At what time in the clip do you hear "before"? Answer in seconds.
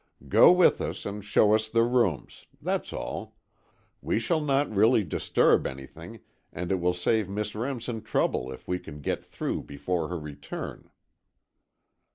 9.61-10.07